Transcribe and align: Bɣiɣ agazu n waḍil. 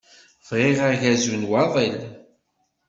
Bɣiɣ 0.47 0.79
agazu 0.91 1.35
n 1.41 1.49
waḍil. 1.49 1.97